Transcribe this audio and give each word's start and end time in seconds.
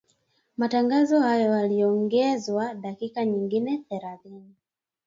Matangazo 0.57 1.19
hayo 1.21 1.49
yaliongezewa 1.59 2.73
dakika 2.75 3.25
nyingine 3.25 3.77
thelathini 3.89 4.55